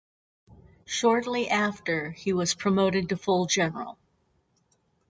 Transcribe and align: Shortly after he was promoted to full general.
Shortly 0.87 1.47
after 1.47 2.09
he 2.09 2.33
was 2.33 2.55
promoted 2.55 3.09
to 3.09 3.17
full 3.17 3.45
general. 3.45 3.99